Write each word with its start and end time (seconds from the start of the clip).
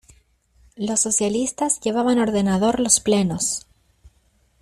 Los 0.77 1.01
socialistas 1.01 1.79
llevaban 1.79 2.17
ordenador 2.17 2.79
los 2.79 2.99
plenos. 3.01 3.67